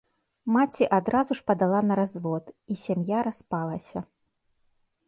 [0.53, 3.99] Маці адразу ж падала на развод, і сям'я распалася.